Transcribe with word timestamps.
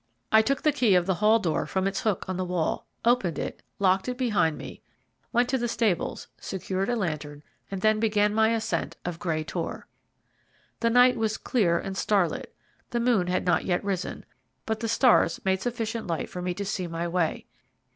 I 0.31 0.41
took 0.41 0.63
the 0.63 0.71
key 0.71 0.95
of 0.95 1.05
the 1.05 1.13
hall 1.21 1.37
door 1.37 1.67
from 1.67 1.85
its 1.85 2.01
hook 2.01 2.27
on 2.27 2.35
the 2.35 2.43
wall, 2.43 2.87
opened 3.05 3.37
it, 3.37 3.61
locked 3.77 4.09
it 4.09 4.17
behind 4.17 4.57
me, 4.57 4.81
went 5.31 5.47
to 5.49 5.59
the 5.59 5.67
stables, 5.67 6.27
secured 6.39 6.89
a 6.89 6.95
lantern, 6.95 7.43
and 7.69 7.81
then 7.81 7.99
began 7.99 8.33
my 8.33 8.49
ascent 8.49 8.97
of 9.05 9.19
Grey 9.19 9.43
Tor. 9.43 9.85
The 10.79 10.89
night 10.89 11.17
was 11.17 11.37
clear 11.37 11.77
and 11.77 11.95
starlit, 11.95 12.51
the 12.89 12.99
moon 12.99 13.27
had 13.27 13.45
not 13.45 13.63
yet 13.65 13.83
risen, 13.83 14.25
but 14.65 14.79
the 14.79 14.87
stars 14.89 15.39
made 15.45 15.61
sufficient 15.61 16.07
light 16.07 16.29
for 16.31 16.41
me 16.41 16.55
to 16.55 16.65
see 16.65 16.87
my 16.87 17.07
way. 17.07 17.45